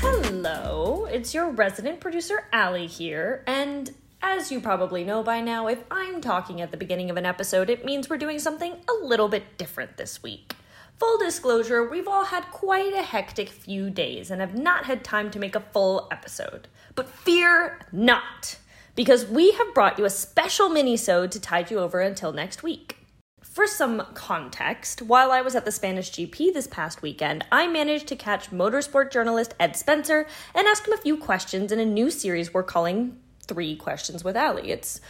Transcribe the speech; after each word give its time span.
Hello, 0.00 1.06
it's 1.10 1.34
your 1.34 1.50
resident 1.50 2.00
producer, 2.00 2.44
Allie 2.52 2.86
here, 2.86 3.42
and 3.46 3.94
as 4.22 4.52
you 4.52 4.60
probably 4.60 5.04
know 5.04 5.22
by 5.22 5.40
now, 5.40 5.68
if 5.68 5.82
I'm 5.90 6.20
talking 6.20 6.60
at 6.60 6.70
the 6.70 6.76
beginning 6.76 7.10
of 7.10 7.16
an 7.16 7.26
episode, 7.26 7.70
it 7.70 7.84
means 7.84 8.10
we're 8.10 8.18
doing 8.18 8.38
something 8.38 8.76
a 8.88 9.04
little 9.04 9.28
bit 9.28 9.56
different 9.56 9.96
this 9.96 10.22
week. 10.22 10.54
Full 10.98 11.18
disclosure, 11.18 11.88
we've 11.88 12.08
all 12.08 12.24
had 12.24 12.44
quite 12.50 12.94
a 12.94 13.02
hectic 13.02 13.50
few 13.50 13.90
days 13.90 14.30
and 14.30 14.40
have 14.40 14.54
not 14.54 14.86
had 14.86 15.04
time 15.04 15.30
to 15.30 15.38
make 15.38 15.54
a 15.54 15.60
full 15.60 16.08
episode. 16.10 16.68
But 16.94 17.08
fear 17.08 17.78
not, 17.92 18.56
because 18.96 19.26
we 19.26 19.52
have 19.52 19.74
brought 19.74 19.98
you 19.98 20.04
a 20.06 20.10
special 20.10 20.68
mini-sode 20.68 21.30
to 21.30 21.40
tide 21.40 21.70
you 21.70 21.78
over 21.78 22.00
until 22.00 22.32
next 22.32 22.64
week. 22.64 22.96
For 23.42 23.66
some 23.66 24.06
context, 24.14 25.00
while 25.00 25.30
I 25.30 25.42
was 25.42 25.54
at 25.54 25.64
the 25.64 25.72
Spanish 25.72 26.10
GP 26.10 26.52
this 26.52 26.66
past 26.66 27.00
weekend, 27.00 27.44
I 27.52 27.68
managed 27.68 28.06
to 28.08 28.16
catch 28.16 28.50
motorsport 28.50 29.12
journalist 29.12 29.54
Ed 29.60 29.76
Spencer 29.76 30.26
and 30.54 30.66
ask 30.66 30.86
him 30.86 30.92
a 30.92 30.98
few 31.00 31.16
questions 31.16 31.72
in 31.72 31.78
a 31.78 31.84
new 31.84 32.10
series 32.10 32.52
we're 32.52 32.62
calling 32.62 33.18
Three 33.46 33.76
Questions 33.76 34.24
with 34.24 34.36
Allie. 34.36 34.70
It's 34.70 35.00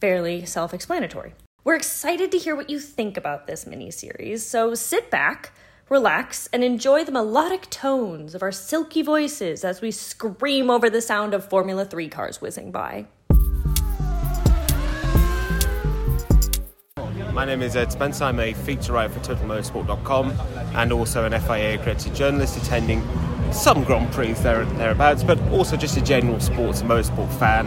fairly 0.00 0.44
self 0.44 0.74
explanatory. 0.74 1.34
We're 1.64 1.76
excited 1.76 2.30
to 2.32 2.38
hear 2.38 2.54
what 2.54 2.70
you 2.70 2.78
think 2.78 3.16
about 3.16 3.46
this 3.46 3.66
mini 3.66 3.90
series, 3.90 4.46
so 4.46 4.74
sit 4.74 5.10
back, 5.10 5.52
relax, 5.88 6.48
and 6.52 6.62
enjoy 6.62 7.04
the 7.04 7.12
melodic 7.12 7.68
tones 7.70 8.34
of 8.34 8.42
our 8.42 8.52
silky 8.52 9.02
voices 9.02 9.64
as 9.64 9.80
we 9.80 9.90
scream 9.90 10.70
over 10.70 10.88
the 10.88 11.00
sound 11.00 11.34
of 11.34 11.48
Formula 11.48 11.84
3 11.84 12.08
cars 12.08 12.40
whizzing 12.40 12.70
by. 12.70 13.06
My 17.36 17.44
name 17.44 17.60
is 17.60 17.76
Ed 17.76 17.92
Spencer. 17.92 18.24
I'm 18.24 18.40
a 18.40 18.54
feature 18.54 18.94
writer 18.94 19.12
for 19.12 19.20
TotalMotorsport.com 19.20 20.32
and 20.74 20.90
also 20.90 21.26
an 21.26 21.38
FIA 21.38 21.74
accredited 21.74 22.14
journalist 22.14 22.56
attending 22.56 23.06
some 23.52 23.84
Grand 23.84 24.10
Prix 24.10 24.32
there 24.32 24.64
thereabouts, 24.64 25.22
but 25.22 25.38
also 25.50 25.76
just 25.76 25.98
a 25.98 26.00
general 26.00 26.40
sports 26.40 26.80
and 26.80 26.88
motorsport 26.88 27.30
fan 27.38 27.66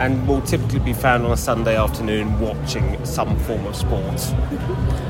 and 0.00 0.26
will 0.26 0.42
typically 0.42 0.80
be 0.80 0.92
found 0.92 1.24
on 1.24 1.30
a 1.30 1.36
Sunday 1.36 1.76
afternoon 1.76 2.40
watching 2.40 3.02
some 3.04 3.38
form 3.38 3.64
of 3.66 3.76
sports. 3.76 4.32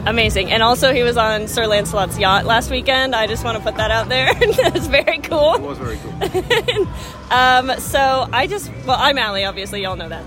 Amazing. 0.04 0.50
And 0.52 0.62
also, 0.62 0.92
he 0.92 1.02
was 1.02 1.16
on 1.16 1.48
Sir 1.48 1.66
Lancelot's 1.66 2.18
yacht 2.18 2.44
last 2.44 2.70
weekend. 2.70 3.14
I 3.14 3.26
just 3.26 3.42
want 3.42 3.56
to 3.56 3.64
put 3.64 3.78
that 3.78 3.90
out 3.90 4.10
there. 4.10 4.34
That's 4.34 4.86
very 4.86 5.16
cool. 5.20 5.54
It 5.54 5.62
was 5.62 5.78
very 5.78 5.98
cool. 6.02 6.86
um, 7.30 7.80
so, 7.80 8.28
I 8.30 8.46
just, 8.50 8.70
well, 8.86 8.98
I'm 9.00 9.16
Allie, 9.16 9.46
obviously, 9.46 9.80
y'all 9.80 9.96
know 9.96 10.10
that. 10.10 10.24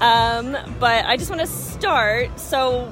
Um, 0.00 0.56
but 0.80 1.04
I 1.04 1.16
just 1.16 1.30
want 1.30 1.42
to 1.42 1.46
start. 1.46 2.40
So, 2.40 2.90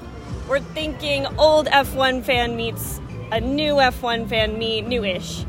we're 0.49 0.61
thinking 0.61 1.27
old 1.39 1.67
F1 1.67 2.25
fan 2.25 2.57
meets 2.57 3.01
a 3.31 3.41
new 3.41 3.75
F1 3.75 4.29
fan 4.29 4.59
meet, 4.59 4.87
newish. 4.87 5.45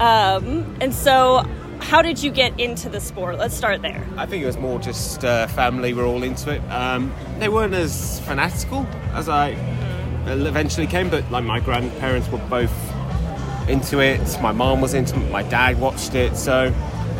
Um, 0.00 0.76
and 0.80 0.94
so, 0.94 1.44
how 1.80 2.00
did 2.02 2.22
you 2.22 2.30
get 2.30 2.58
into 2.58 2.88
the 2.88 3.00
sport? 3.00 3.38
Let's 3.38 3.54
start 3.54 3.82
there. 3.82 4.06
I 4.16 4.26
think 4.26 4.42
it 4.42 4.46
was 4.46 4.56
more 4.56 4.78
just 4.78 5.24
uh, 5.24 5.46
family 5.48 5.92
were 5.92 6.04
all 6.04 6.22
into 6.22 6.50
it. 6.50 6.60
Um, 6.70 7.12
they 7.38 7.48
weren't 7.48 7.74
as 7.74 8.20
fanatical 8.20 8.86
as 9.12 9.28
I 9.28 9.50
eventually 10.26 10.86
came, 10.86 11.10
but 11.10 11.30
like 11.30 11.44
my 11.44 11.60
grandparents 11.60 12.28
were 12.30 12.38
both 12.38 12.72
into 13.68 14.00
it. 14.00 14.20
My 14.40 14.52
mom 14.52 14.80
was 14.80 14.94
into 14.94 15.16
it. 15.16 15.30
My 15.30 15.42
dad 15.42 15.78
watched 15.78 16.14
it, 16.14 16.36
so 16.36 16.74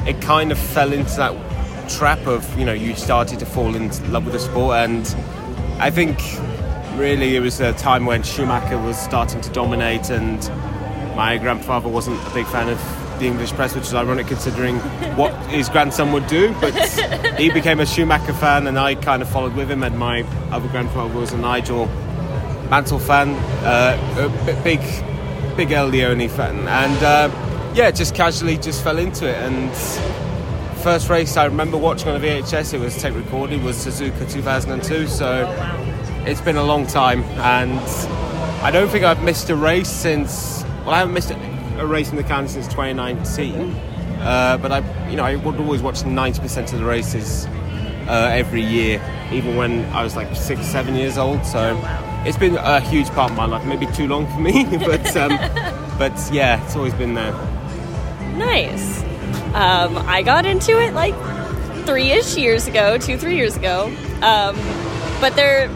it 0.07 0.21
kind 0.23 0.51
of 0.51 0.59
fell 0.59 0.93
into 0.93 1.15
that 1.17 1.91
trap 1.91 2.27
of 2.27 2.59
you 2.59 2.65
know 2.65 2.73
you 2.73 2.95
started 2.95 3.39
to 3.39 3.47
fall 3.47 3.75
in 3.75 3.89
love 4.13 4.25
with 4.25 4.33
the 4.33 4.41
sport, 4.41 4.77
and 4.77 5.07
I 5.79 5.91
think 5.91 6.19
really 6.99 7.37
it 7.37 7.41
was 7.41 7.61
a 7.61 7.73
time 7.75 8.05
when 8.07 8.23
Schumacher 8.23 8.79
was 8.79 8.99
starting 8.99 9.41
to 9.41 9.51
dominate, 9.51 10.11
and 10.11 10.39
my 11.17 11.39
grandfather 11.39 11.89
wasn't 11.89 12.21
a 12.27 12.35
big 12.35 12.47
fan 12.47 12.69
of 12.69 12.79
the 13.19 13.27
English 13.27 13.53
press, 13.53 13.75
which 13.75 13.85
is 13.85 13.95
ironic 13.95 14.27
considering 14.27 14.79
what 15.17 15.33
his 15.47 15.69
grandson 15.69 16.13
would 16.13 16.27
do. 16.27 16.55
But 16.61 16.75
he 17.39 17.51
became 17.51 17.81
a 17.81 17.87
Schumacher 17.87 18.33
fan, 18.35 18.67
and 18.67 18.79
I 18.79 18.95
kind 18.97 19.23
of 19.23 19.29
followed 19.29 19.55
with 19.55 19.71
him. 19.71 19.83
And 19.83 19.99
my 19.99 20.23
other 20.51 20.69
grandfather 20.69 21.15
was 21.19 21.33
a 21.33 21.39
Nigel 21.39 21.87
Mansell 22.69 22.99
fan, 22.99 23.31
uh, 23.65 24.47
a 24.49 24.63
big, 24.63 24.81
big 25.57 25.71
Il 25.71 25.87
Leone 25.87 26.29
fan, 26.29 26.69
and 26.69 27.03
uh, 27.03 27.73
yeah, 27.75 27.91
just 27.91 28.15
casually 28.15 28.59
just 28.59 28.83
fell 28.83 28.99
into 28.99 29.29
it. 29.29 29.37
And 29.37 29.71
first 30.81 31.09
race 31.09 31.37
I 31.37 31.45
remember 31.45 31.77
watching 31.77 32.09
on 32.09 32.17
a 32.17 32.21
VHS, 32.21 32.75
it 32.75 32.81
was 32.81 33.01
tape 33.01 33.15
recorded, 33.15 33.63
was 33.63 33.77
Suzuka 33.77 34.31
2002. 34.31 35.07
So 35.07 35.47
it's 36.27 36.41
been 36.41 36.57
a 36.57 36.63
long 36.63 36.87
time, 36.87 37.23
and 37.39 37.79
I 38.63 38.71
don't 38.71 38.89
think 38.89 39.05
I've 39.05 39.23
missed 39.23 39.51
a 39.51 39.57
race 39.57 39.89
since. 39.89 40.65
Well, 40.85 40.91
I 40.91 40.99
haven't 40.99 41.15
missed 41.15 41.31
a 41.31 41.87
race 41.87 42.11
in 42.11 42.17
the 42.17 42.25
calendar 42.25 42.51
since 42.51 42.67
2019. 42.69 43.71
Uh, 44.21 44.59
but 44.59 44.73
I, 44.73 45.09
you 45.09 45.17
know, 45.17 45.25
I 45.25 45.37
would 45.37 45.57
always 45.57 45.81
watch 45.81 46.03
90% 46.03 46.73
of 46.73 46.79
the 46.81 46.85
races 46.85 47.47
uh, 48.09 48.31
every 48.33 48.63
year, 48.63 49.01
even 49.33 49.57
when 49.57 49.85
I 49.87 50.03
was 50.03 50.17
like 50.17 50.35
six, 50.35 50.67
seven 50.67 50.95
years 50.95 51.19
old. 51.19 51.45
So 51.47 51.81
it's 52.27 52.37
been 52.37 52.57
a 52.57 52.81
huge 52.81 53.09
part 53.11 53.31
of 53.31 53.37
my 53.37 53.47
life. 53.47 53.65
Maybe 53.65 53.87
too 53.87 54.09
long 54.09 54.27
for 54.33 54.41
me, 54.41 54.65
but 54.79 55.17
um, 55.17 55.29
but 55.99 56.31
yeah, 56.33 56.65
it's 56.65 56.75
always 56.75 56.95
been 56.95 57.15
there. 57.15 57.33
Nice. 58.37 59.03
Um, 59.55 59.97
I 59.99 60.23
got 60.23 60.47
into 60.47 60.81
it 60.81 60.95
like 60.95 61.15
three-ish 61.87 62.37
years 62.37 62.67
ago, 62.67 62.99
two, 62.99 63.17
three 63.17 63.37
years 63.37 63.57
ago. 63.57 63.87
Um, 64.21 64.57
but 65.21 65.35
they're 65.37 65.69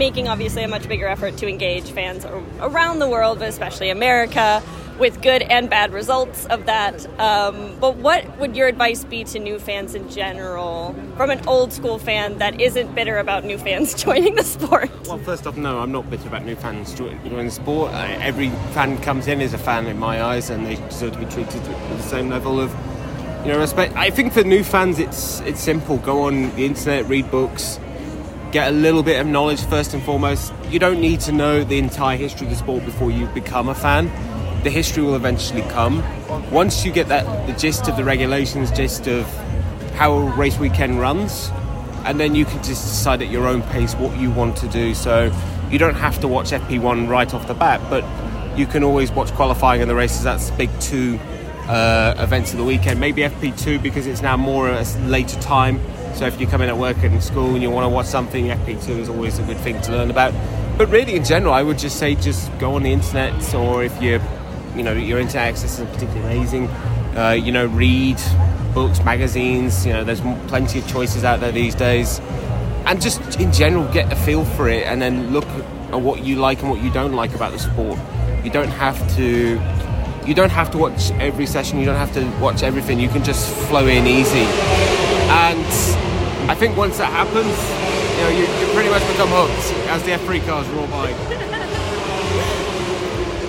making 0.00 0.28
obviously 0.28 0.64
a 0.64 0.68
much 0.68 0.88
bigger 0.88 1.06
effort 1.06 1.36
to 1.36 1.46
engage 1.46 1.90
fans 1.90 2.24
around 2.58 3.00
the 3.00 3.08
world, 3.08 3.38
but 3.38 3.48
especially 3.50 3.90
America, 3.90 4.62
with 4.98 5.20
good 5.20 5.42
and 5.42 5.68
bad 5.68 5.92
results 5.92 6.46
of 6.46 6.64
that. 6.64 7.06
Um, 7.20 7.76
but 7.78 7.96
what 7.96 8.38
would 8.38 8.56
your 8.56 8.66
advice 8.66 9.04
be 9.04 9.24
to 9.24 9.38
new 9.38 9.58
fans 9.58 9.94
in 9.94 10.08
general, 10.08 10.96
from 11.18 11.28
an 11.28 11.46
old 11.46 11.74
school 11.74 11.98
fan 11.98 12.38
that 12.38 12.58
isn't 12.58 12.94
bitter 12.94 13.18
about 13.18 13.44
new 13.44 13.58
fans 13.58 13.92
joining 14.04 14.36
the 14.36 14.42
sport? 14.42 14.90
Well, 15.06 15.18
first 15.18 15.46
off, 15.46 15.58
no, 15.58 15.80
I'm 15.80 15.92
not 15.92 16.08
bitter 16.08 16.28
about 16.28 16.46
new 16.46 16.56
fans 16.56 16.94
joining 16.94 17.44
the 17.44 17.50
sport. 17.50 17.92
Uh, 17.92 17.98
every 18.22 18.48
fan 18.72 18.96
comes 19.02 19.28
in 19.28 19.42
is 19.42 19.52
a 19.52 19.58
fan 19.58 19.86
in 19.86 19.98
my 19.98 20.22
eyes, 20.22 20.48
and 20.48 20.64
they 20.64 20.76
deserve 20.76 21.12
to 21.12 21.18
be 21.18 21.26
treated 21.26 21.60
with 21.68 21.96
the 21.98 22.02
same 22.02 22.30
level 22.30 22.58
of 22.58 22.74
you 23.44 23.52
know 23.52 23.58
respect. 23.58 23.94
I 23.96 24.08
think 24.08 24.32
for 24.32 24.44
new 24.44 24.64
fans, 24.64 24.98
it's 24.98 25.40
it's 25.40 25.60
simple. 25.60 25.98
Go 25.98 26.22
on 26.22 26.54
the 26.56 26.64
internet, 26.64 27.06
read 27.06 27.30
books. 27.30 27.78
Get 28.52 28.68
a 28.68 28.72
little 28.72 29.02
bit 29.02 29.20
of 29.20 29.26
knowledge 29.26 29.64
first 29.64 29.94
and 29.94 30.02
foremost. 30.02 30.52
You 30.70 30.78
don't 30.78 31.00
need 31.00 31.20
to 31.20 31.32
know 31.32 31.62
the 31.62 31.78
entire 31.78 32.16
history 32.16 32.46
of 32.46 32.52
the 32.52 32.58
sport 32.58 32.84
before 32.84 33.10
you 33.10 33.26
become 33.28 33.68
a 33.68 33.74
fan 33.74 34.10
the 34.62 34.70
history 34.70 35.02
will 35.02 35.14
eventually 35.14 35.62
come. 35.62 36.02
Once 36.50 36.84
you 36.84 36.92
get 36.92 37.08
that 37.08 37.46
the 37.46 37.52
gist 37.54 37.88
of 37.88 37.96
the 37.96 38.04
regulations, 38.04 38.70
gist 38.70 39.06
of 39.06 39.26
how 39.94 40.18
race 40.18 40.58
weekend 40.58 41.00
runs, 41.00 41.50
and 42.04 42.20
then 42.20 42.34
you 42.34 42.44
can 42.44 42.62
just 42.62 42.82
decide 42.82 43.22
at 43.22 43.30
your 43.30 43.46
own 43.46 43.62
pace 43.62 43.94
what 43.94 44.16
you 44.18 44.30
want 44.30 44.56
to 44.58 44.68
do. 44.68 44.94
So 44.94 45.32
you 45.70 45.78
don't 45.78 45.94
have 45.94 46.20
to 46.20 46.28
watch 46.28 46.50
FP1 46.50 47.08
right 47.08 47.32
off 47.32 47.46
the 47.46 47.54
bat, 47.54 47.80
but 47.88 48.04
you 48.58 48.66
can 48.66 48.82
always 48.82 49.10
watch 49.12 49.30
qualifying 49.32 49.80
and 49.80 49.90
the 49.90 49.94
races. 49.94 50.22
That's 50.22 50.50
big 50.52 50.70
two 50.80 51.18
uh, 51.68 52.14
events 52.18 52.52
of 52.52 52.58
the 52.58 52.64
weekend. 52.64 53.00
Maybe 53.00 53.22
FP2 53.22 53.82
because 53.82 54.06
it's 54.06 54.22
now 54.22 54.36
more 54.36 54.68
a 54.68 54.84
later 55.06 55.40
time. 55.40 55.80
So 56.14 56.26
if 56.26 56.40
you 56.40 56.46
come 56.46 56.62
in 56.62 56.68
at 56.68 56.76
work 56.76 56.98
and 57.02 57.22
school 57.22 57.54
and 57.54 57.62
you 57.62 57.70
want 57.70 57.84
to 57.84 57.88
watch 57.88 58.06
something, 58.06 58.46
FP2 58.46 58.88
is 58.98 59.08
always 59.08 59.38
a 59.38 59.42
good 59.42 59.56
thing 59.58 59.80
to 59.82 59.92
learn 59.92 60.10
about. 60.10 60.34
But 60.76 60.88
really, 60.88 61.14
in 61.14 61.24
general, 61.24 61.52
I 61.52 61.62
would 61.62 61.78
just 61.78 61.98
say 61.98 62.14
just 62.14 62.50
go 62.58 62.74
on 62.74 62.82
the 62.82 62.92
internet, 62.92 63.54
or 63.54 63.84
if 63.84 64.02
you're 64.02 64.20
you 64.76 64.82
know 64.82 64.92
your 64.92 65.18
internet 65.18 65.48
access 65.48 65.78
is 65.78 65.86
particularly 65.90 66.36
amazing. 66.36 66.68
Uh, 67.16 67.32
you 67.32 67.52
know, 67.52 67.66
read 67.66 68.18
books, 68.72 69.02
magazines. 69.04 69.84
You 69.84 69.92
know, 69.92 70.04
there's 70.04 70.20
plenty 70.48 70.78
of 70.78 70.88
choices 70.88 71.24
out 71.24 71.40
there 71.40 71.52
these 71.52 71.74
days, 71.74 72.20
and 72.86 73.00
just 73.00 73.40
in 73.40 73.52
general 73.52 73.90
get 73.92 74.12
a 74.12 74.16
feel 74.16 74.44
for 74.44 74.68
it, 74.68 74.86
and 74.86 75.02
then 75.02 75.32
look 75.32 75.46
at 75.46 76.00
what 76.00 76.24
you 76.24 76.36
like 76.36 76.60
and 76.60 76.70
what 76.70 76.80
you 76.80 76.90
don't 76.90 77.12
like 77.12 77.34
about 77.34 77.52
the 77.52 77.58
sport. 77.58 77.98
You 78.44 78.50
don't 78.50 78.70
have 78.70 78.96
to. 79.16 79.58
You 80.30 80.36
don't 80.36 80.52
have 80.52 80.70
to 80.70 80.78
watch 80.78 81.10
every 81.18 81.44
session. 81.44 81.80
You 81.80 81.86
don't 81.86 81.96
have 81.96 82.14
to 82.14 82.24
watch 82.38 82.62
everything. 82.62 83.00
You 83.00 83.08
can 83.08 83.24
just 83.24 83.52
flow 83.66 83.88
in 83.88 84.06
easy, 84.06 84.46
and 85.26 85.66
I 86.48 86.54
think 86.54 86.76
once 86.76 86.98
that 86.98 87.10
happens, 87.10 87.58
you 88.14 88.22
know, 88.22 88.28
you, 88.38 88.46
you 88.60 88.66
pretty 88.72 88.90
much 88.90 89.04
become 89.08 89.28
hooked 89.28 89.74
as 89.90 90.04
the 90.04 90.12
F3 90.12 90.46
cars 90.46 90.68
roll 90.68 90.86
by. 90.86 91.10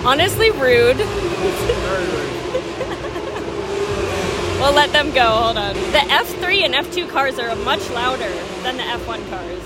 Honestly, 0.04 0.50
rude. 0.50 0.96
we'll 4.58 4.74
let 4.74 4.90
them 4.90 5.12
go. 5.12 5.22
Hold 5.22 5.58
on. 5.58 5.74
The 5.74 5.98
F3 5.98 6.64
and 6.64 6.74
F2 6.74 7.08
cars 7.10 7.38
are 7.38 7.54
much 7.54 7.88
louder 7.90 8.28
than 8.64 8.76
the 8.76 8.82
F1 8.82 9.30
cars. 9.30 9.62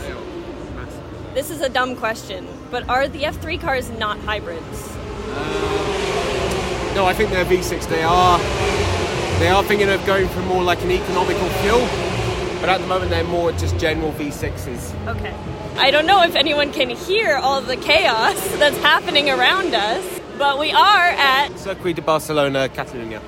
This 1.33 1.49
is 1.49 1.63
a 1.63 1.71
dumb 1.71 1.97
question, 1.97 2.47
but 2.71 2.87
are 2.91 3.09
the 3.09 3.23
F3 3.23 3.59
cars 3.59 3.89
not 3.93 4.19
hybrids? 4.19 4.95
Uh, 5.29 5.86
no, 6.97 7.05
I 7.05 7.13
think 7.13 7.31
they're 7.31 7.45
V6. 7.45 7.89
They 7.89 8.03
are. 8.03 8.39
They 9.39 9.49
are 9.49 9.63
thinking 9.63 9.91
of 9.91 10.05
going 10.07 10.29
for 10.29 10.41
more 10.41 10.63
like 10.63 10.83
an 10.83 10.91
economical 10.91 11.49
fuel. 11.61 11.87
but 12.61 12.71
at 12.71 12.81
the 12.81 12.87
moment 12.87 13.11
they're 13.11 13.23
more 13.25 13.53
just 13.53 13.77
general 13.79 14.13
V6s. 14.13 15.07
Okay. 15.07 15.35
I 15.77 15.91
don't 15.91 16.07
know 16.07 16.23
if 16.23 16.35
anyone 16.35 16.73
can 16.73 16.89
hear 16.89 17.37
all 17.37 17.61
the 17.61 17.77
chaos 17.77 18.35
that's 18.59 18.79
happening 18.79 19.29
around 19.29 19.75
us, 19.75 20.21
but 20.39 20.59
we 20.59 20.73
are 20.73 21.09
at 21.09 21.51
Circuit 21.59 21.97
de 21.97 22.03
Barcelona, 22.03 22.69
Catalunya. 22.69 23.21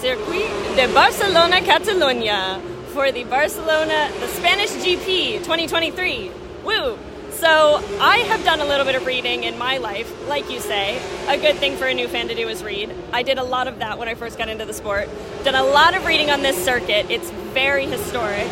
Circuit 0.00 0.76
de 0.76 0.92
Barcelona, 0.92 1.56
Catalunya 1.56 2.60
for 2.92 3.10
the 3.10 3.24
Barcelona, 3.24 4.10
the 4.20 4.28
Spanish 4.28 4.70
GP 4.72 5.38
2023. 5.38 6.30
Woo! 6.62 6.98
So, 7.34 7.82
I 8.00 8.18
have 8.28 8.44
done 8.44 8.60
a 8.60 8.64
little 8.64 8.86
bit 8.86 8.94
of 8.94 9.04
reading 9.06 9.44
in 9.44 9.58
my 9.58 9.78
life, 9.78 10.10
like 10.28 10.50
you 10.50 10.60
say. 10.60 11.00
A 11.28 11.36
good 11.36 11.56
thing 11.56 11.76
for 11.76 11.84
a 11.84 11.92
new 11.92 12.08
fan 12.08 12.28
to 12.28 12.34
do 12.34 12.48
is 12.48 12.62
read. 12.62 12.94
I 13.12 13.22
did 13.22 13.38
a 13.38 13.42
lot 13.42 13.68
of 13.68 13.80
that 13.80 13.98
when 13.98 14.08
I 14.08 14.14
first 14.14 14.38
got 14.38 14.48
into 14.48 14.64
the 14.64 14.72
sport. 14.72 15.08
Done 15.42 15.54
a 15.54 15.62
lot 15.64 15.94
of 15.94 16.06
reading 16.06 16.30
on 16.30 16.42
this 16.42 16.64
circuit. 16.64 17.10
It's 17.10 17.30
very 17.30 17.86
historic. 17.86 18.46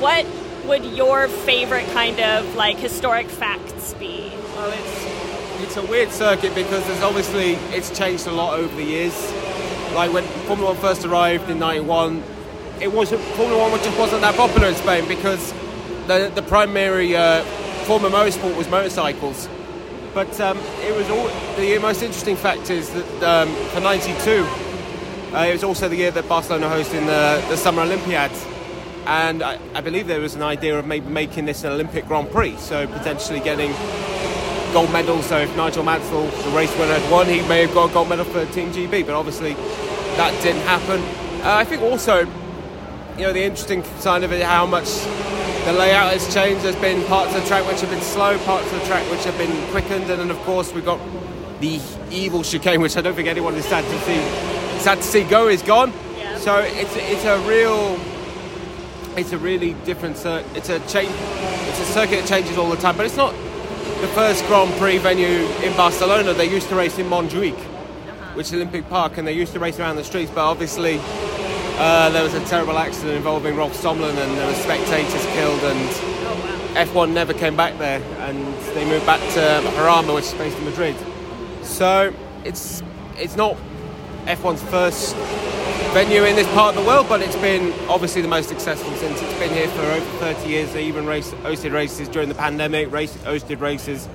What 0.00 0.26
would 0.64 0.84
your 0.84 1.28
favorite 1.28 1.86
kind 1.92 2.18
of 2.18 2.56
like 2.56 2.78
historic 2.78 3.28
facts 3.28 3.94
be? 3.94 4.32
Well, 4.56 4.72
it's 4.72 5.62
it's 5.62 5.76
a 5.76 5.86
weird 5.86 6.10
circuit 6.10 6.54
because 6.54 6.86
there's 6.86 7.02
obviously 7.02 7.52
it's 7.76 7.96
changed 7.96 8.26
a 8.26 8.32
lot 8.32 8.58
over 8.58 8.74
the 8.76 8.82
years. 8.82 9.14
Like 9.94 10.12
when 10.12 10.24
Formula 10.46 10.72
One 10.72 10.80
first 10.80 11.04
arrived 11.04 11.48
in 11.50 11.58
'91, 11.58 12.22
it 12.80 12.90
wasn't 12.90 13.20
Formula 13.20 13.70
One 13.70 13.78
just 13.82 13.98
wasn't 13.98 14.22
that 14.22 14.34
popular 14.34 14.68
in 14.68 14.74
Spain 14.74 15.06
because 15.06 15.52
the 16.06 16.32
the 16.34 16.42
primary 16.42 17.14
uh, 17.14 17.44
form 17.86 18.04
of 18.04 18.12
motorsport 18.12 18.56
was 18.56 18.68
motorcycles. 18.68 19.48
But 20.12 20.40
um, 20.40 20.58
it 20.82 20.94
was 20.94 21.08
all 21.10 21.28
the 21.56 21.78
most 21.78 22.02
interesting 22.02 22.36
fact 22.36 22.70
is 22.70 22.90
that 22.90 23.22
um, 23.22 23.54
for 23.70 23.80
'92, 23.80 24.44
uh, 25.34 25.46
it 25.48 25.52
was 25.52 25.64
also 25.64 25.88
the 25.88 25.96
year 25.96 26.10
that 26.10 26.28
Barcelona 26.28 26.66
hosted 26.66 27.06
the, 27.06 27.48
the 27.48 27.56
Summer 27.56 27.82
Olympiads 27.82 28.46
and 29.06 29.42
I, 29.42 29.58
I, 29.72 29.80
believe 29.82 30.08
there 30.08 30.20
was 30.20 30.34
an 30.34 30.42
idea 30.42 30.76
of 30.76 30.84
maybe 30.84 31.08
making 31.08 31.44
this 31.44 31.62
an 31.62 31.70
Olympic 31.70 32.08
Grand 32.08 32.28
Prix, 32.30 32.56
so 32.56 32.88
potentially 32.88 33.38
getting 33.38 33.70
gold 34.72 34.92
medals. 34.92 35.26
So 35.26 35.38
if 35.38 35.56
Nigel 35.56 35.84
Mansell, 35.84 36.26
the 36.26 36.50
race 36.50 36.76
winner, 36.76 36.98
had 36.98 37.10
won, 37.10 37.26
he 37.26 37.40
may 37.42 37.62
have 37.62 37.72
got 37.72 37.90
a 37.90 37.94
gold 37.94 38.08
medal 38.08 38.24
for 38.24 38.44
Team 38.46 38.72
GB, 38.72 39.06
but 39.06 39.14
obviously 39.14 39.54
that 40.16 40.32
didn't 40.42 40.62
happen. 40.62 41.00
Uh, 41.46 41.54
I 41.54 41.64
think 41.64 41.82
also, 41.82 42.26
you 43.16 43.22
know, 43.22 43.32
the 43.32 43.42
interesting 43.42 43.82
side 43.98 44.22
of 44.24 44.32
it, 44.32 44.42
how 44.42 44.66
much 44.66 44.88
the 45.64 45.72
layout 45.72 46.12
has 46.12 46.32
changed. 46.32 46.62
There's 46.62 46.76
been 46.76 47.02
parts 47.06 47.34
of 47.34 47.42
the 47.42 47.48
track 47.48 47.66
which 47.66 47.80
have 47.80 47.90
been 47.90 48.02
slow, 48.02 48.38
parts 48.40 48.70
of 48.72 48.78
the 48.78 48.86
track 48.86 49.10
which 49.10 49.24
have 49.24 49.36
been 49.38 49.50
quickened, 49.70 50.10
and 50.10 50.20
then 50.20 50.30
of 50.30 50.38
course 50.40 50.72
we've 50.72 50.84
got 50.84 51.00
the 51.60 51.80
evil 52.10 52.42
chicane, 52.42 52.80
which 52.80 52.96
I 52.96 53.00
don't 53.00 53.14
think 53.14 53.28
anyone 53.28 53.54
is 53.54 53.64
sad 53.64 53.84
to 53.84 53.98
see. 54.00 54.80
Sad 54.80 54.98
to 54.98 55.02
see 55.02 55.24
go 55.24 55.48
is 55.48 55.62
gone. 55.62 55.92
Yeah. 56.18 56.36
So 56.38 56.58
it's 56.58 56.94
it's 56.96 57.24
a 57.24 57.38
real 57.48 57.98
it's 59.16 59.32
a 59.32 59.38
really 59.38 59.72
different 59.84 60.18
circuit. 60.18 60.46
It's 60.54 60.68
a 60.68 60.78
change. 60.80 61.10
It's 61.68 61.80
a 61.80 61.92
circuit 61.92 62.20
that 62.20 62.28
changes 62.28 62.58
all 62.58 62.68
the 62.68 62.76
time, 62.76 62.96
but 62.96 63.06
it's 63.06 63.16
not 63.16 63.32
the 64.02 64.08
first 64.08 64.44
Grand 64.46 64.72
Prix 64.74 64.98
venue 64.98 65.48
in 65.64 65.74
Barcelona. 65.74 66.34
They 66.34 66.50
used 66.50 66.68
to 66.68 66.76
race 66.76 66.98
in 66.98 67.06
Montjuic, 67.06 67.54
uh-huh. 67.54 68.34
which 68.34 68.48
is 68.48 68.54
Olympic 68.54 68.88
Park, 68.90 69.16
and 69.16 69.26
they 69.26 69.32
used 69.32 69.54
to 69.54 69.58
race 69.58 69.80
around 69.80 69.96
the 69.96 70.04
streets. 70.04 70.30
But 70.30 70.48
obviously, 70.48 71.00
uh, 71.78 72.10
there 72.10 72.22
was 72.22 72.34
a 72.34 72.44
terrible 72.46 72.78
accident 72.78 73.16
involving 73.16 73.56
Rolf 73.56 73.72
Stommelen, 73.80 74.16
and 74.16 74.38
there 74.38 74.46
were 74.46 74.54
spectators 74.54 75.24
killed, 75.26 75.62
and 75.62 75.88
oh, 75.90 76.72
wow. 76.74 76.84
F1 76.84 77.12
never 77.12 77.32
came 77.32 77.56
back 77.56 77.78
there, 77.78 78.02
and 78.20 78.38
they 78.74 78.84
moved 78.84 79.06
back 79.06 79.20
to 79.34 79.40
Jarama, 79.76 80.14
which 80.14 80.24
is 80.24 80.34
based 80.34 80.58
in 80.58 80.64
Madrid. 80.64 80.96
So 81.62 82.14
it's 82.44 82.82
it's 83.18 83.36
not 83.36 83.56
F1's 84.26 84.62
first 84.64 85.16
venue 85.92 86.24
in 86.24 86.36
this 86.36 86.46
part 86.48 86.76
of 86.76 86.82
the 86.82 86.86
world, 86.86 87.08
but 87.08 87.22
it's 87.22 87.36
been 87.36 87.72
obviously 87.88 88.20
the 88.20 88.28
most 88.28 88.48
successful 88.48 88.92
since 88.96 89.20
it's 89.22 89.38
been 89.38 89.52
here 89.52 89.68
for 89.68 89.80
over 89.82 90.04
30 90.18 90.48
years. 90.48 90.72
They 90.72 90.84
even 90.84 91.06
raced, 91.06 91.32
hosted 91.36 91.72
races 91.72 92.08
during 92.08 92.28
the 92.28 92.34
pandemic, 92.34 92.92
race, 92.92 93.16
hosted 93.18 93.60
races 93.60 94.06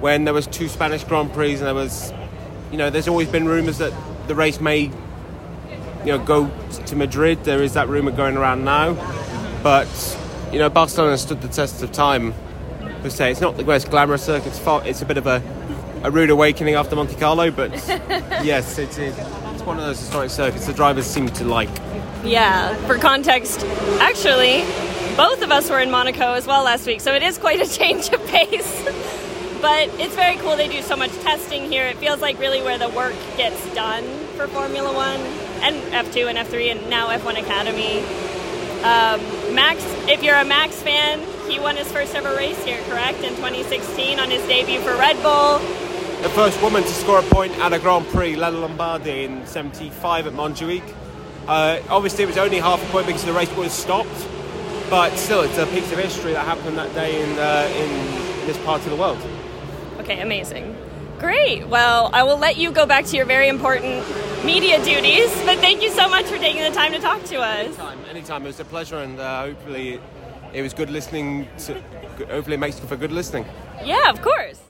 when 0.00 0.24
there 0.24 0.34
was 0.34 0.46
two 0.46 0.68
Spanish 0.68 1.04
Grand 1.04 1.32
Prix, 1.32 1.54
and 1.54 1.62
there 1.62 1.74
was, 1.74 2.12
you 2.70 2.78
know, 2.78 2.90
there's 2.90 3.08
always 3.08 3.28
been 3.28 3.46
rumours 3.46 3.78
that 3.78 3.92
the 4.26 4.34
race 4.34 4.60
may, 4.60 4.90
you 6.04 6.12
know, 6.12 6.18
go 6.18 6.50
to 6.86 6.96
Madrid. 6.96 7.44
There 7.44 7.62
is 7.62 7.74
that 7.74 7.88
rumour 7.88 8.12
going 8.12 8.36
around 8.36 8.64
now, 8.64 8.94
but 9.62 9.88
you 10.52 10.58
know, 10.58 10.68
Barcelona 10.68 11.18
stood 11.18 11.40
the 11.40 11.48
test 11.48 11.82
of 11.82 11.92
time. 11.92 12.34
Per 13.02 13.10
se, 13.10 13.32
it's 13.32 13.40
not 13.40 13.56
the 13.56 13.64
most 13.64 13.90
glamorous 13.90 14.24
circuit. 14.24 14.48
It's, 14.48 14.58
far, 14.58 14.86
it's 14.86 15.02
a 15.02 15.06
bit 15.06 15.16
of 15.16 15.26
a, 15.26 15.42
a 16.02 16.10
rude 16.10 16.30
awakening 16.30 16.74
after 16.74 16.94
Monte 16.94 17.16
Carlo, 17.16 17.50
but 17.50 17.72
yes, 18.44 18.78
it's, 18.78 18.98
it 18.98 19.18
is 19.18 19.62
one 19.62 19.78
of 19.78 19.84
those 19.84 19.98
historic 19.98 20.30
circuits 20.30 20.66
the 20.66 20.72
drivers 20.72 21.06
seem 21.06 21.28
to 21.28 21.44
like. 21.44 21.70
Yeah, 22.22 22.74
for 22.86 22.98
context, 22.98 23.64
actually, 24.00 24.62
both 25.16 25.42
of 25.42 25.50
us 25.50 25.68
were 25.70 25.80
in 25.80 25.90
Monaco 25.90 26.34
as 26.34 26.46
well 26.46 26.64
last 26.64 26.86
week, 26.86 27.00
so 27.00 27.14
it 27.14 27.22
is 27.22 27.38
quite 27.38 27.60
a 27.60 27.66
change 27.78 28.08
of 28.10 28.24
pace. 28.26 28.84
but 29.60 29.88
it's 29.98 30.14
very 30.14 30.36
cool 30.36 30.56
they 30.56 30.68
do 30.68 30.82
so 30.82 30.96
much 30.96 31.12
testing 31.20 31.70
here. 31.70 31.86
It 31.86 31.96
feels 31.96 32.20
like 32.20 32.38
really 32.38 32.62
where 32.62 32.78
the 32.78 32.90
work 32.90 33.14
gets 33.36 33.74
done 33.74 34.23
for 34.34 34.46
Formula 34.48 34.92
One 34.92 35.20
and 35.62 35.76
F2 35.92 36.28
and 36.28 36.38
F3 36.38 36.72
and 36.72 36.90
now 36.90 37.08
F1 37.08 37.40
Academy. 37.40 38.00
Um, 38.82 39.54
Max, 39.54 39.82
if 40.08 40.22
you're 40.22 40.36
a 40.36 40.44
Max 40.44 40.82
fan, 40.82 41.20
he 41.48 41.58
won 41.58 41.76
his 41.76 41.90
first 41.90 42.14
ever 42.14 42.36
race 42.36 42.62
here, 42.64 42.82
correct? 42.88 43.20
In 43.22 43.34
2016 43.36 44.20
on 44.20 44.30
his 44.30 44.46
debut 44.46 44.80
for 44.80 44.94
Red 44.96 45.22
Bull 45.22 45.60
the 46.24 46.30
first 46.30 46.62
woman 46.62 46.82
to 46.82 46.88
score 46.88 47.18
a 47.18 47.22
point 47.24 47.52
at 47.58 47.74
a 47.74 47.78
Grand 47.78 48.06
Prix, 48.06 48.34
Lella 48.34 48.56
Lombardi, 48.56 49.24
in 49.24 49.46
75 49.46 50.26
at 50.26 50.32
Montjuic. 50.32 50.82
Uh, 51.46 51.80
obviously, 51.90 52.24
it 52.24 52.28
was 52.28 52.38
only 52.38 52.56
half 52.56 52.82
a 52.82 52.90
point 52.90 53.06
because 53.06 53.26
the 53.26 53.32
race 53.34 53.54
was 53.56 53.74
stopped, 53.74 54.26
but 54.88 55.14
still, 55.18 55.42
it's 55.42 55.58
a 55.58 55.66
piece 55.66 55.92
of 55.92 55.98
history 55.98 56.32
that 56.32 56.46
happened 56.46 56.78
that 56.78 56.94
day 56.94 57.22
in, 57.22 57.38
uh, 57.38 57.70
in 57.76 58.46
this 58.46 58.56
part 58.64 58.82
of 58.84 58.88
the 58.88 58.96
world. 58.96 59.18
Okay, 59.98 60.22
amazing. 60.22 60.74
Great. 61.18 61.66
Well, 61.68 62.10
I 62.12 62.22
will 62.22 62.38
let 62.38 62.56
you 62.56 62.70
go 62.70 62.86
back 62.86 63.04
to 63.06 63.16
your 63.16 63.26
very 63.26 63.48
important 63.48 64.04
media 64.44 64.82
duties, 64.84 65.30
but 65.44 65.58
thank 65.58 65.82
you 65.82 65.90
so 65.90 66.08
much 66.08 66.26
for 66.26 66.38
taking 66.38 66.62
the 66.62 66.70
time 66.70 66.92
to 66.92 66.98
talk 66.98 67.22
to 67.24 67.40
us. 67.40 67.66
Anytime, 67.66 68.04
anytime. 68.10 68.42
It 68.44 68.48
was 68.48 68.60
a 68.60 68.64
pleasure, 68.64 68.98
and 68.98 69.18
uh, 69.18 69.46
hopefully, 69.46 70.00
it 70.52 70.62
was 70.62 70.74
good 70.74 70.90
listening. 70.90 71.48
To, 71.66 71.74
hopefully, 72.28 72.54
it 72.54 72.60
makes 72.60 72.78
for 72.78 72.96
good 72.96 73.12
listening. 73.12 73.46
Yeah, 73.82 74.10
of 74.10 74.20
course. 74.22 74.60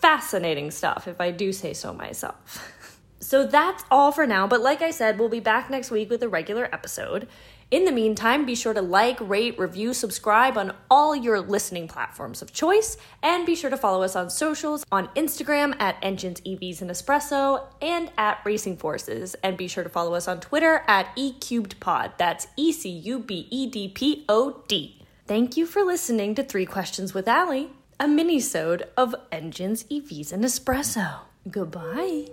fascinating 0.00 0.70
stuff, 0.70 1.06
if 1.06 1.20
I 1.20 1.30
do 1.30 1.52
say 1.52 1.72
so 1.74 1.92
myself. 1.92 2.98
so 3.20 3.46
that's 3.46 3.84
all 3.90 4.12
for 4.12 4.26
now, 4.26 4.46
but 4.46 4.60
like 4.60 4.82
I 4.82 4.90
said, 4.90 5.18
we'll 5.18 5.28
be 5.28 5.40
back 5.40 5.70
next 5.70 5.90
week 5.90 6.10
with 6.10 6.22
a 6.22 6.28
regular 6.28 6.68
episode. 6.72 7.28
In 7.70 7.84
the 7.84 7.92
meantime, 7.92 8.46
be 8.46 8.56
sure 8.56 8.74
to 8.74 8.82
like, 8.82 9.18
rate, 9.20 9.58
review, 9.58 9.94
subscribe 9.94 10.58
on 10.58 10.74
all 10.90 11.14
your 11.14 11.40
listening 11.40 11.86
platforms 11.86 12.42
of 12.42 12.52
choice, 12.52 12.96
and 13.22 13.46
be 13.46 13.54
sure 13.54 13.70
to 13.70 13.76
follow 13.76 14.02
us 14.02 14.16
on 14.16 14.28
socials 14.28 14.84
on 14.90 15.06
Instagram 15.14 15.80
at 15.80 15.96
Engines, 16.02 16.40
EVs, 16.40 16.82
and 16.82 16.90
Espresso, 16.90 17.66
and 17.80 18.10
at 18.18 18.38
Racing 18.44 18.76
Forces. 18.76 19.36
And 19.42 19.56
be 19.56 19.68
sure 19.68 19.84
to 19.84 19.90
follow 19.90 20.14
us 20.14 20.26
on 20.26 20.40
Twitter 20.40 20.82
at 20.88 21.14
eCubedPod. 21.16 22.18
That's 22.18 22.48
E 22.56 22.72
C 22.72 22.88
U 22.88 23.20
B 23.20 23.46
E 23.50 23.68
D 23.68 23.88
P 23.88 24.24
O 24.28 24.62
D. 24.66 25.02
Thank 25.26 25.56
you 25.56 25.64
for 25.64 25.82
listening 25.82 26.34
to 26.34 26.42
Three 26.42 26.66
Questions 26.66 27.14
with 27.14 27.28
Allie 27.28 27.70
a 28.00 28.08
mini-sode 28.08 28.88
of 28.96 29.14
Engines, 29.30 29.84
EVs, 29.84 30.32
and 30.32 30.42
Espresso. 30.42 31.20
Goodbye. 31.50 32.28